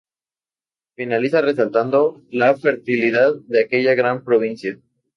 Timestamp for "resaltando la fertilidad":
1.43-3.35